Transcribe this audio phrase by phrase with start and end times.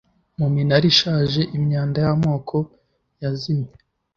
[0.39, 2.57] mu minara ishaje, imyanda y'amoko
[3.21, 3.73] yazimye